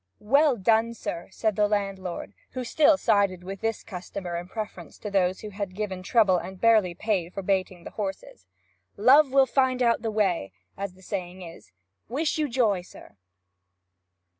'Well 0.17 0.57
done, 0.57 0.95
sir!' 0.95 1.27
said 1.29 1.55
the 1.55 1.67
landlord, 1.67 2.33
who 2.53 2.63
still 2.63 2.97
sided 2.97 3.43
with 3.43 3.61
this 3.61 3.83
customer 3.83 4.35
in 4.35 4.47
preference 4.47 4.97
to 4.97 5.11
those 5.11 5.41
who 5.41 5.51
had 5.51 5.75
given 5.75 6.01
trouble 6.01 6.39
and 6.39 6.59
barely 6.59 6.95
paid 6.95 7.35
for 7.35 7.43
baiting 7.43 7.83
the 7.83 7.91
horses. 7.91 8.47
'"Love 8.97 9.31
will 9.31 9.45
find 9.45 9.83
out 9.83 10.01
the 10.01 10.09
way!" 10.09 10.53
as 10.75 10.95
the 10.95 11.03
saying 11.03 11.43
is. 11.43 11.71
Wish 12.09 12.39
you 12.39 12.49
joy, 12.49 12.81
sir!' 12.81 13.15